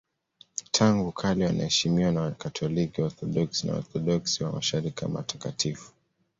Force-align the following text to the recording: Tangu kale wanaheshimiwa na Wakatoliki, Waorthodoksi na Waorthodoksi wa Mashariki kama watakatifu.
Tangu 0.71 1.11
kale 1.11 1.45
wanaheshimiwa 1.45 2.11
na 2.11 2.21
Wakatoliki, 2.21 3.01
Waorthodoksi 3.01 3.67
na 3.67 3.73
Waorthodoksi 3.73 4.43
wa 4.43 4.51
Mashariki 4.51 4.95
kama 4.95 5.19
watakatifu. 5.19 5.91